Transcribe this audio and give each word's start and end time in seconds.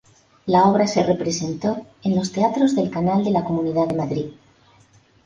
La 0.47 0.63
obra 0.67 0.87
se 0.87 1.03
representó 1.03 1.85
en 2.03 2.15
los 2.15 2.31
Teatros 2.31 2.75
del 2.75 2.89
Canal 2.89 3.23
de 3.23 3.29
la 3.29 3.43
Comunidad 3.43 3.85
de 3.87 3.95
Madrid. 3.97 4.25